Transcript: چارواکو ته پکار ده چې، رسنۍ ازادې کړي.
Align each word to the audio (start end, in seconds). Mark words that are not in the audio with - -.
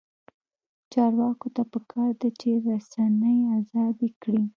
چارواکو 0.91 1.47
ته 1.55 1.63
پکار 1.71 2.09
ده 2.21 2.29
چې، 2.39 2.49
رسنۍ 2.67 3.39
ازادې 3.57 4.09
کړي. 4.21 4.43